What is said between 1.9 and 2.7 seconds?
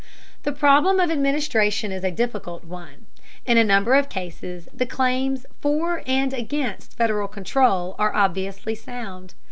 is a difficult